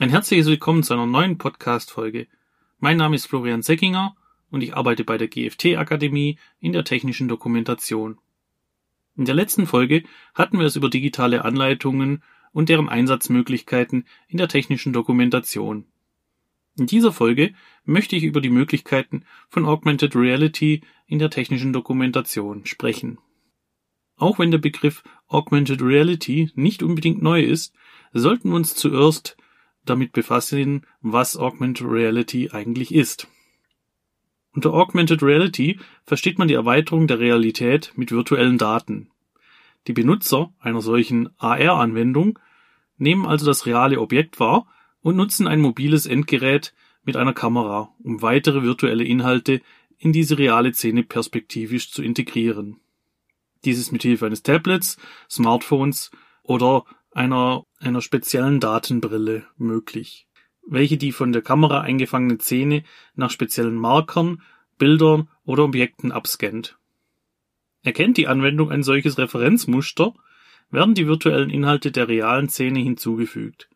[0.00, 2.26] Ein herzliches Willkommen zu einer neuen Podcast-Folge.
[2.78, 4.16] Mein Name ist Florian Seckinger
[4.50, 8.16] und ich arbeite bei der GFT Akademie in der technischen Dokumentation.
[9.18, 14.48] In der letzten Folge hatten wir es über digitale Anleitungen und deren Einsatzmöglichkeiten in der
[14.48, 15.84] technischen Dokumentation.
[16.78, 17.52] In dieser Folge
[17.84, 23.18] möchte ich über die Möglichkeiten von Augmented Reality in der technischen Dokumentation sprechen.
[24.16, 27.74] Auch wenn der Begriff Augmented Reality nicht unbedingt neu ist,
[28.14, 29.36] sollten wir uns zuerst
[29.90, 33.28] damit befassen, was Augmented Reality eigentlich ist.
[34.52, 39.10] Unter Augmented Reality versteht man die Erweiterung der Realität mit virtuellen Daten.
[39.86, 42.38] Die Benutzer einer solchen AR-Anwendung
[42.96, 44.66] nehmen also das reale Objekt wahr
[45.02, 49.62] und nutzen ein mobiles Endgerät mit einer Kamera, um weitere virtuelle Inhalte
[49.98, 52.80] in diese reale Szene perspektivisch zu integrieren.
[53.64, 54.96] Dies ist mit Hilfe eines Tablets,
[55.28, 56.10] Smartphones
[56.42, 60.26] oder einer, einer speziellen Datenbrille möglich,
[60.66, 62.84] welche die von der Kamera eingefangene Szene
[63.14, 64.42] nach speziellen Markern,
[64.78, 66.78] Bildern oder Objekten abscannt.
[67.82, 70.14] Erkennt die Anwendung ein solches Referenzmuster,
[70.70, 73.68] werden die virtuellen Inhalte der realen Szene hinzugefügt.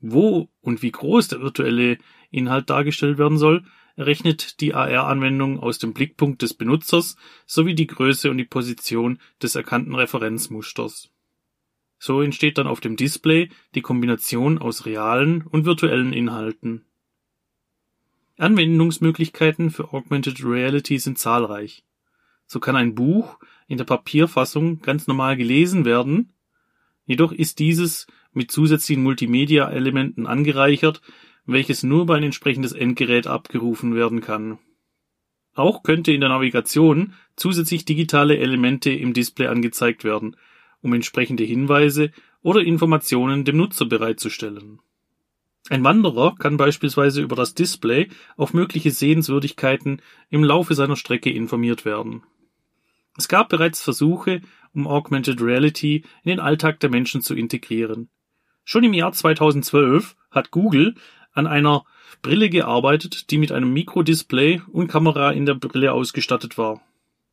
[0.00, 1.98] Wo und wie groß der virtuelle
[2.30, 3.64] Inhalt dargestellt werden soll,
[3.96, 9.56] errechnet die AR-Anwendung aus dem Blickpunkt des Benutzers sowie die Größe und die Position des
[9.56, 11.10] erkannten Referenzmusters.
[11.98, 16.84] So entsteht dann auf dem Display die Kombination aus realen und virtuellen Inhalten.
[18.38, 21.84] Anwendungsmöglichkeiten für Augmented Reality sind zahlreich.
[22.46, 26.32] So kann ein Buch in der Papierfassung ganz normal gelesen werden,
[27.04, 31.02] jedoch ist dieses mit zusätzlichen Multimedia-Elementen angereichert,
[31.46, 34.58] welches nur über ein entsprechendes Endgerät abgerufen werden kann.
[35.54, 40.36] Auch könnte in der Navigation zusätzlich digitale Elemente im Display angezeigt werden,
[40.82, 42.10] um entsprechende Hinweise
[42.42, 44.80] oder Informationen dem Nutzer bereitzustellen.
[45.70, 51.84] Ein Wanderer kann beispielsweise über das Display auf mögliche Sehenswürdigkeiten im Laufe seiner Strecke informiert
[51.84, 52.22] werden.
[53.16, 54.40] Es gab bereits Versuche,
[54.72, 58.08] um Augmented Reality in den Alltag der Menschen zu integrieren.
[58.64, 60.94] Schon im Jahr 2012 hat Google
[61.32, 61.84] an einer
[62.22, 66.80] Brille gearbeitet, die mit einem Mikrodisplay und Kamera in der Brille ausgestattet war.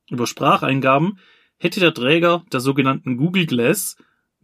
[0.10, 1.20] Über Spracheingaben
[1.58, 3.98] hätte der Träger der sogenannten Google Glass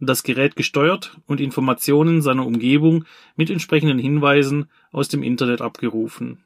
[0.06, 3.04] das Gerät gesteuert und Informationen seiner Umgebung
[3.36, 6.42] mit entsprechenden Hinweisen aus dem Internet abgerufen.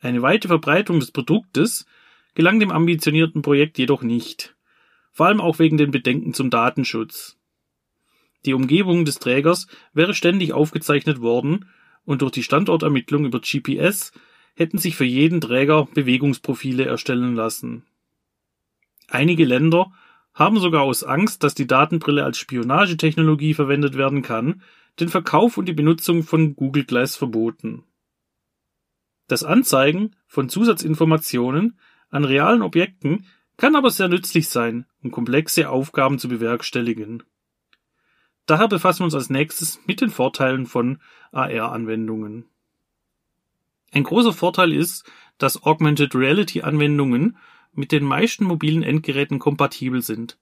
[0.00, 1.86] Eine weite Verbreitung des Produktes
[2.34, 4.54] gelang dem ambitionierten Projekt jedoch nicht,
[5.10, 7.36] vor allem auch wegen den Bedenken zum Datenschutz.
[8.44, 11.64] Die Umgebung des Trägers wäre ständig aufgezeichnet worden
[12.04, 14.12] und durch die Standortermittlung über GPS
[14.54, 17.84] hätten sich für jeden Träger Bewegungsprofile erstellen lassen.
[19.08, 19.92] Einige Länder
[20.34, 24.62] haben sogar aus Angst, dass die Datenbrille als Spionagetechnologie verwendet werden kann,
[25.00, 27.84] den Verkauf und die Benutzung von Google Glass verboten.
[29.26, 31.78] Das Anzeigen von Zusatzinformationen
[32.10, 33.26] an realen Objekten
[33.56, 37.22] kann aber sehr nützlich sein, um komplexe Aufgaben zu bewerkstelligen.
[38.46, 40.98] Daher befassen wir uns als nächstes mit den Vorteilen von
[41.32, 42.46] AR-Anwendungen.
[43.92, 45.04] Ein großer Vorteil ist,
[45.38, 47.36] dass Augmented Reality Anwendungen
[47.72, 50.38] mit den meisten mobilen Endgeräten kompatibel sind.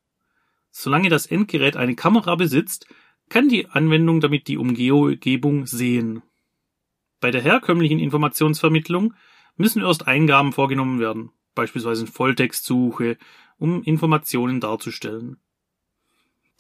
[0.71, 2.87] Solange das Endgerät eine Kamera besitzt,
[3.29, 6.23] kann die Anwendung damit die Umgebung sehen.
[7.21, 9.15] Bei der herkömmlichen Informationsvermittlung
[9.57, 13.17] müssen erst Eingaben vorgenommen werden, beispielsweise Volltextsuche,
[13.59, 15.39] um Informationen darzustellen.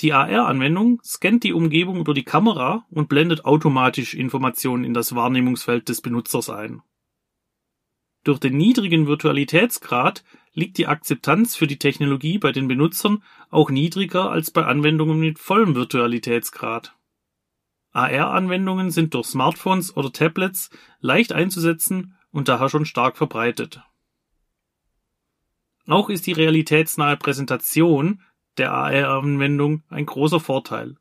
[0.01, 5.89] Die AR-Anwendung scannt die Umgebung über die Kamera und blendet automatisch Informationen in das Wahrnehmungsfeld
[5.89, 6.83] des Benutzers ein.
[8.25, 10.25] Durch den niedrigen Virtualitätsgrad
[10.57, 15.39] liegt die Akzeptanz für die Technologie bei den Benutzern auch niedriger als bei Anwendungen mit
[15.39, 16.97] vollem Virtualitätsgrad.
[17.93, 23.83] AR-Anwendungen sind durch Smartphones oder Tablets leicht einzusetzen und daher schon stark verbreitet.
[25.87, 28.23] Auch ist die realitätsnahe Präsentation
[28.57, 30.97] der AR-Anwendung ein großer Vorteil.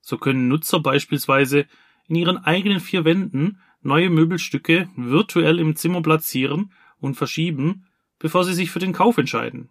[0.00, 1.66] So können Nutzer beispielsweise
[2.08, 7.86] in ihren eigenen vier Wänden neue Möbelstücke virtuell im Zimmer platzieren und verschieben,
[8.22, 9.68] bevor sie sich für den Kauf entscheiden.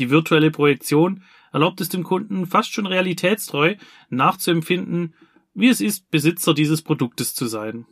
[0.00, 1.22] Die virtuelle Projektion
[1.52, 3.76] erlaubt es dem Kunden fast schon realitätstreu
[4.10, 5.14] nachzuempfinden,
[5.54, 7.86] wie es ist, Besitzer dieses Produktes zu sein.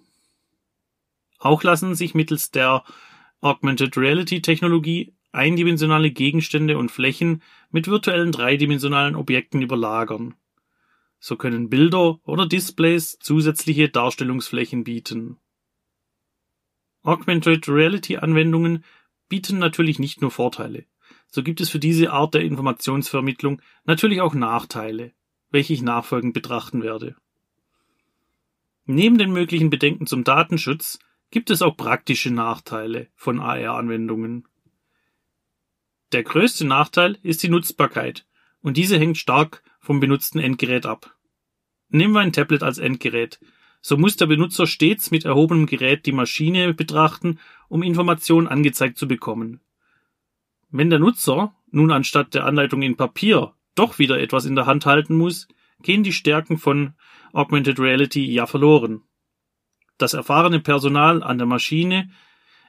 [1.38, 2.82] Auch lassen sich mittels der
[3.40, 10.34] Augmented Reality Technologie eindimensionale Gegenstände und Flächen mit virtuellen dreidimensionalen Objekten überlagern.
[11.20, 15.38] So können Bilder oder Displays zusätzliche Darstellungsflächen bieten.
[17.02, 18.82] Augmented Reality Anwendungen
[19.28, 20.86] bieten natürlich nicht nur Vorteile.
[21.28, 25.12] So gibt es für diese Art der Informationsvermittlung natürlich auch Nachteile,
[25.50, 27.16] welche ich nachfolgend betrachten werde.
[28.84, 30.98] Neben den möglichen Bedenken zum Datenschutz
[31.30, 34.46] gibt es auch praktische Nachteile von AR-Anwendungen.
[36.12, 38.26] Der größte Nachteil ist die Nutzbarkeit
[38.62, 41.16] und diese hängt stark vom benutzten Endgerät ab.
[41.88, 43.40] Nehmen wir ein Tablet als Endgerät.
[43.88, 47.38] So muss der Benutzer stets mit erhobenem Gerät die Maschine betrachten,
[47.68, 49.60] um Informationen angezeigt zu bekommen.
[50.70, 54.86] Wenn der Nutzer nun anstatt der Anleitung in Papier doch wieder etwas in der Hand
[54.86, 55.46] halten muss,
[55.84, 56.94] gehen die Stärken von
[57.32, 59.04] Augmented Reality ja verloren.
[59.98, 62.10] Das erfahrene Personal an der Maschine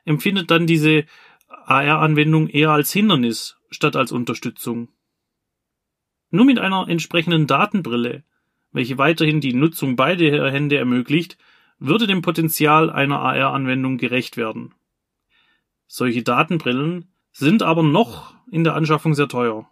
[0.05, 1.05] empfindet dann diese
[1.47, 4.89] AR-Anwendung eher als Hindernis statt als Unterstützung.
[6.29, 8.23] Nur mit einer entsprechenden Datenbrille,
[8.71, 11.37] welche weiterhin die Nutzung beider Hände ermöglicht,
[11.79, 14.73] würde dem Potenzial einer AR-Anwendung gerecht werden.
[15.87, 19.69] Solche Datenbrillen sind aber noch in der Anschaffung sehr teuer.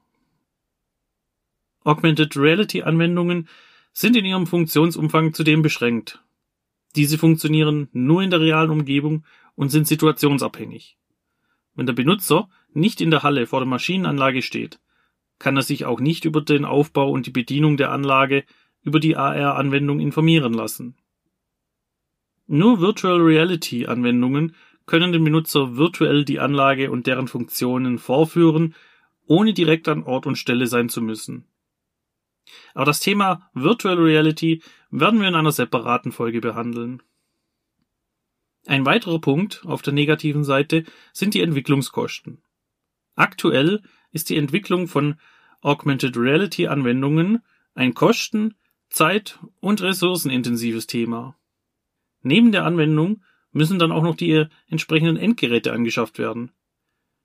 [1.83, 3.47] Augmented Reality Anwendungen
[3.91, 6.21] sind in ihrem Funktionsumfang zudem beschränkt.
[6.95, 9.25] Diese funktionieren nur in der realen Umgebung
[9.55, 10.97] und sind situationsabhängig.
[11.73, 14.79] Wenn der Benutzer nicht in der Halle vor der Maschinenanlage steht,
[15.39, 18.45] kann er sich auch nicht über den Aufbau und die Bedienung der Anlage
[18.85, 20.95] über die AR-Anwendung informieren lassen.
[22.47, 24.55] Nur Virtual Reality Anwendungen
[24.85, 28.75] können den Benutzer virtuell die Anlage und deren Funktionen vorführen,
[29.25, 31.45] ohne direkt an Ort und Stelle sein zu müssen.
[32.75, 34.61] Aber das Thema Virtual Reality
[34.91, 37.01] werden wir in einer separaten Folge behandeln.
[38.67, 42.43] Ein weiterer Punkt auf der negativen Seite sind die Entwicklungskosten.
[43.15, 45.15] Aktuell ist die Entwicklung von
[45.61, 47.41] Augmented Reality Anwendungen
[47.73, 48.53] ein Kosten-,
[48.95, 51.35] Zeit- und ressourcenintensives Thema.
[52.21, 53.21] Neben der Anwendung
[53.51, 56.53] müssen dann auch noch die entsprechenden Endgeräte angeschafft werden.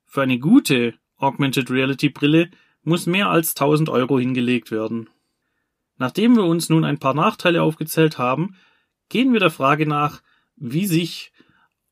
[0.05, 2.51] Für eine gute Augmented Reality Brille
[2.83, 5.11] muss mehr als 1000 Euro hingelegt werden.
[5.97, 8.57] Nachdem wir uns nun ein paar Nachteile aufgezählt haben,
[9.09, 10.23] gehen wir der Frage nach,
[10.57, 11.31] wie sich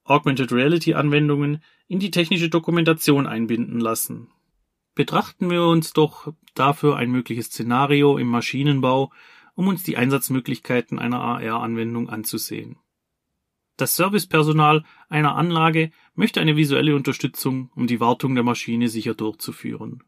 [0.02, 4.26] Augmented Reality Anwendungen in die technische Dokumentation einbinden lassen.
[4.96, 9.12] Betrachten wir uns doch dafür ein mögliches Szenario im Maschinenbau,
[9.58, 12.76] um uns die Einsatzmöglichkeiten einer AR-Anwendung anzusehen.
[13.76, 20.04] Das Servicepersonal einer Anlage möchte eine visuelle Unterstützung, um die Wartung der Maschine sicher durchzuführen.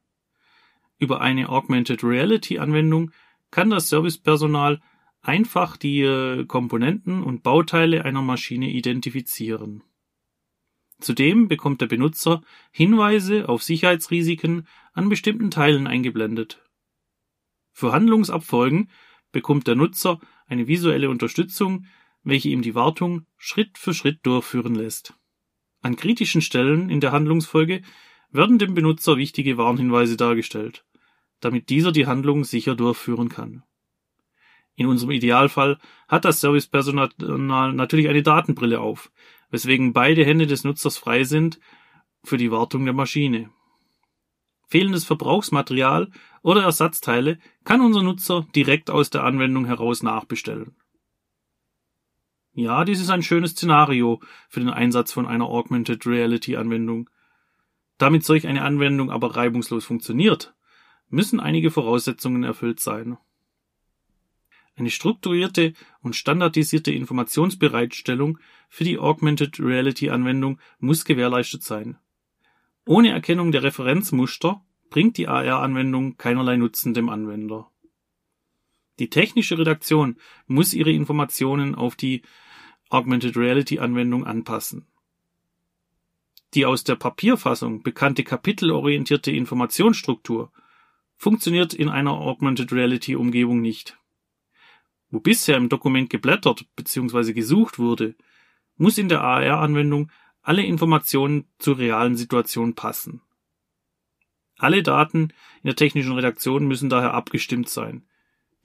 [1.00, 3.10] Über eine Augmented Reality Anwendung
[3.50, 4.80] kann das Servicepersonal
[5.20, 9.82] einfach die äh, Komponenten und Bauteile einer Maschine identifizieren.
[11.00, 16.62] Zudem bekommt der Benutzer Hinweise auf Sicherheitsrisiken an bestimmten Teilen eingeblendet.
[17.72, 18.90] Für Handlungsabfolgen
[19.32, 21.86] bekommt der Nutzer eine visuelle Unterstützung,
[22.22, 25.14] welche ihm die Wartung Schritt für Schritt durchführen lässt.
[25.80, 27.82] An kritischen Stellen in der Handlungsfolge
[28.30, 30.84] werden dem Benutzer wichtige Warnhinweise dargestellt
[31.40, 33.64] damit dieser die Handlung sicher durchführen kann.
[34.76, 35.78] In unserem Idealfall
[36.08, 39.10] hat das Servicepersonal natürlich eine Datenbrille auf,
[39.50, 41.60] weswegen beide Hände des Nutzers frei sind
[42.22, 43.50] für die Wartung der Maschine.
[44.70, 46.12] Fehlendes Verbrauchsmaterial
[46.42, 50.76] oder Ersatzteile kann unser Nutzer direkt aus der Anwendung heraus nachbestellen.
[52.52, 57.10] Ja, dies ist ein schönes Szenario für den Einsatz von einer Augmented Reality Anwendung.
[57.98, 60.54] Damit solch eine Anwendung aber reibungslos funktioniert,
[61.08, 63.18] müssen einige Voraussetzungen erfüllt sein.
[64.76, 71.98] Eine strukturierte und standardisierte Informationsbereitstellung für die Augmented Reality Anwendung muss gewährleistet sein.
[72.86, 77.70] Ohne Erkennung der Referenzmuster bringt die AR-Anwendung keinerlei Nutzen dem Anwender.
[78.98, 82.22] Die technische Redaktion muss ihre Informationen auf die
[82.90, 84.86] Augmented Reality Anwendung anpassen.
[86.54, 90.52] Die aus der Papierfassung bekannte kapitelorientierte Informationsstruktur
[91.16, 93.98] funktioniert in einer Augmented Reality Umgebung nicht.
[95.10, 97.32] Wo bisher im Dokument geblättert bzw.
[97.32, 98.16] gesucht wurde,
[98.76, 100.10] muss in der AR-Anwendung
[100.50, 103.22] alle Informationen zur realen Situation passen.
[104.58, 105.28] Alle Daten
[105.62, 108.04] in der technischen Redaktion müssen daher abgestimmt sein.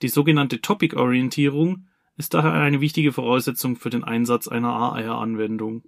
[0.02, 5.84] Die sogenannte Topic-Orientierung ist daher eine wichtige Voraussetzung für den Einsatz einer AR-Anwendung.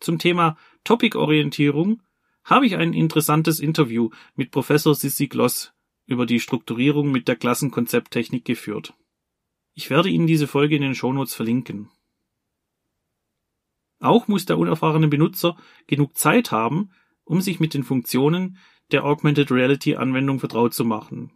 [0.00, 2.00] Zum Thema Topic-Orientierung
[2.42, 5.74] habe ich ein interessantes Interview mit Professor Sissi Gloss
[6.06, 8.94] über die Strukturierung mit der Klassenkonzepttechnik geführt.
[9.74, 11.90] Ich werde Ihnen diese Folge in den Shownotes verlinken.
[14.00, 16.90] Auch muss der unerfahrene Benutzer genug Zeit haben,
[17.24, 18.58] um sich mit den Funktionen
[18.90, 21.30] der Augmented Reality Anwendung vertraut zu machen.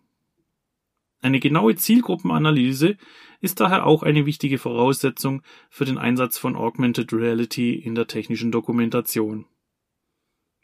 [1.21, 2.97] Eine genaue Zielgruppenanalyse
[3.41, 8.51] ist daher auch eine wichtige Voraussetzung für den Einsatz von Augmented Reality in der technischen
[8.51, 9.47] Dokumentation.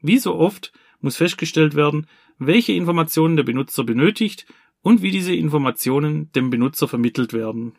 [0.03, 2.07] Wie so oft muss festgestellt werden,
[2.39, 4.47] welche Informationen der Benutzer benötigt
[4.83, 7.75] und wie diese Informationen dem Benutzer vermittelt werden.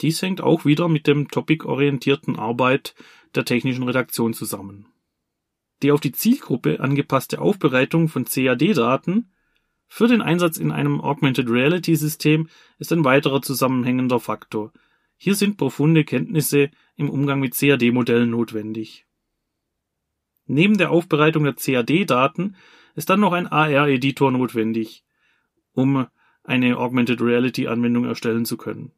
[0.00, 2.94] Dies hängt auch wieder mit dem topic-orientierten Arbeit
[3.34, 4.86] der technischen Redaktion zusammen.
[5.82, 9.30] Die auf die Zielgruppe angepasste Aufbereitung von CAD-Daten
[9.88, 14.72] für den Einsatz in einem Augmented Reality System ist ein weiterer zusammenhängender Faktor.
[15.18, 19.06] Hier sind profunde Kenntnisse im Umgang mit CAD-Modellen notwendig.
[20.46, 22.56] Neben der Aufbereitung der CAD-Daten
[22.94, 25.04] ist dann noch ein AR-Editor notwendig,
[25.72, 26.06] um
[26.42, 28.92] eine Augmented Reality Anwendung erstellen zu können.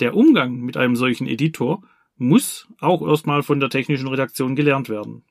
[0.00, 1.82] Der Umgang mit einem solchen Editor
[2.16, 5.24] muss auch erstmal von der technischen Redaktion gelernt werden.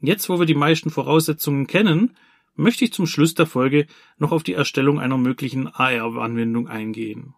[0.00, 2.16] Jetzt, wo wir die meisten Voraussetzungen kennen,
[2.54, 3.86] möchte ich zum Schluss der Folge
[4.16, 7.34] noch auf die Erstellung einer möglichen AR-Anwendung eingehen.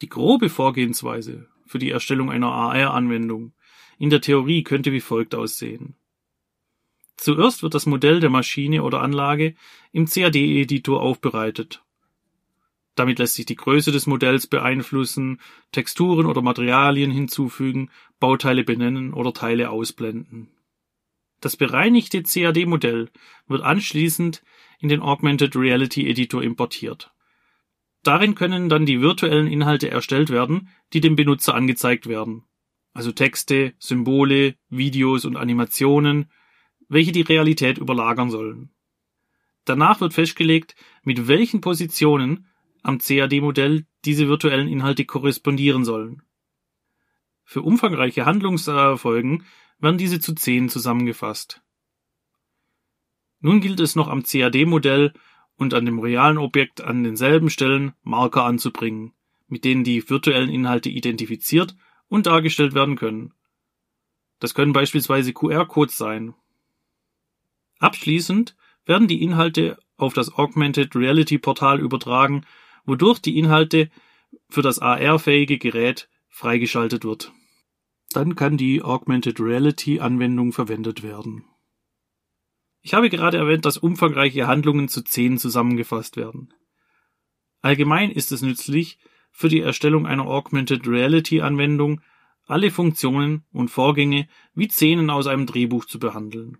[0.00, 3.52] Die grobe Vorgehensweise für die Erstellung einer AR-Anwendung
[3.98, 5.96] in der Theorie könnte wie folgt aussehen.
[7.16, 9.54] Zuerst wird das Modell der Maschine oder Anlage
[9.92, 11.83] im CAD-Editor aufbereitet.
[12.94, 15.40] Damit lässt sich die Größe des Modells beeinflussen,
[15.72, 20.48] Texturen oder Materialien hinzufügen, Bauteile benennen oder Teile ausblenden.
[21.40, 23.10] Das bereinigte CAD-Modell
[23.48, 24.42] wird anschließend
[24.78, 27.12] in den Augmented Reality Editor importiert.
[28.02, 32.44] Darin können dann die virtuellen Inhalte erstellt werden, die dem Benutzer angezeigt werden.
[32.92, 36.30] Also Texte, Symbole, Videos und Animationen,
[36.88, 38.70] welche die Realität überlagern sollen.
[39.64, 42.46] Danach wird festgelegt, mit welchen Positionen
[42.84, 46.22] am CAD-Modell diese virtuellen Inhalte korrespondieren sollen.
[47.42, 49.44] Für umfangreiche Handlungsfolgen
[49.78, 51.62] werden diese zu zehn zusammengefasst.
[53.40, 55.12] Nun gilt es noch am CAD-Modell
[55.56, 59.12] und an dem realen Objekt an denselben Stellen Marker anzubringen,
[59.48, 61.76] mit denen die virtuellen Inhalte identifiziert
[62.08, 63.32] und dargestellt werden können.
[64.40, 66.34] Das können beispielsweise QR-Codes sein.
[67.78, 72.44] Abschließend werden die Inhalte auf das Augmented Reality Portal übertragen,
[72.84, 73.90] wodurch die Inhalte
[74.48, 77.32] für das AR-fähige Gerät freigeschaltet wird.
[78.10, 81.44] Dann kann die Augmented Reality Anwendung verwendet werden.
[82.80, 86.52] Ich habe gerade erwähnt, dass umfangreiche Handlungen zu zehn zusammengefasst werden.
[87.60, 88.98] Allgemein ist es nützlich,
[89.30, 92.02] für die Erstellung einer Augmented Reality Anwendung
[92.46, 96.58] alle Funktionen und Vorgänge wie Szenen aus einem Drehbuch zu behandeln.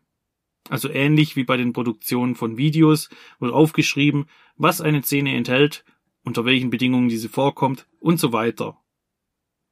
[0.71, 4.27] Also ähnlich wie bei den Produktionen von Videos wird aufgeschrieben,
[4.57, 5.85] was eine Szene enthält,
[6.25, 8.77] unter welchen Bedingungen diese vorkommt und so weiter.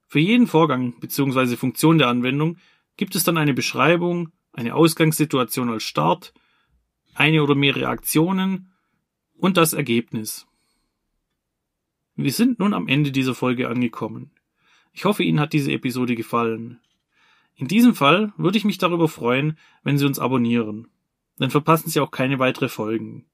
[0.06, 1.56] Für jeden Vorgang bzw.
[1.56, 2.58] Funktion der Anwendung
[2.96, 6.34] gibt es dann eine Beschreibung, eine Ausgangssituation als Start,
[7.14, 8.70] eine oder mehrere Aktionen
[9.34, 10.46] und das Ergebnis.
[12.14, 14.30] Wir sind nun am Ende dieser Folge angekommen.
[14.92, 16.78] Ich hoffe, Ihnen hat diese Episode gefallen.
[17.56, 20.88] In diesem Fall würde ich mich darüber freuen, wenn Sie uns abonnieren.
[21.38, 23.24] Dann verpassen Sie auch keine weitere Folgen.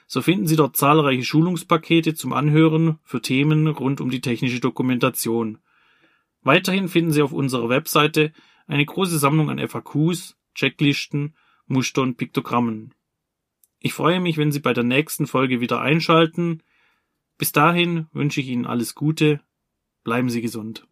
[0.05, 5.59] So finden Sie dort zahlreiche Schulungspakete zum Anhören für Themen rund um die technische Dokumentation.
[6.43, 8.33] Weiterhin finden Sie auf unserer Webseite
[8.67, 11.35] eine große Sammlung an FAQs, Checklisten,
[11.67, 12.93] Muster und Piktogrammen.
[13.79, 16.61] Ich freue mich, wenn Sie bei der nächsten Folge wieder einschalten.
[17.37, 19.39] Bis dahin wünsche ich Ihnen alles Gute.
[20.03, 20.85] Bleiben Sie gesund.